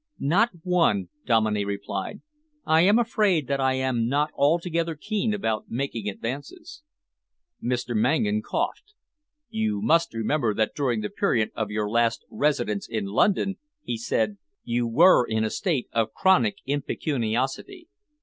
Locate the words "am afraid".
2.81-3.45